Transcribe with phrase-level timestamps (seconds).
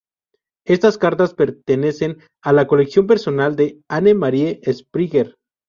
[0.65, 5.35] Estas cartas pertenecen a la colección personal de Anne-Marie Springer.